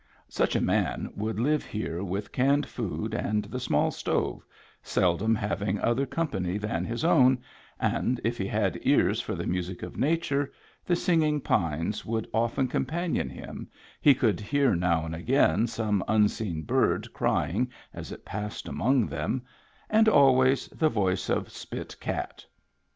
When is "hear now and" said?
14.39-15.13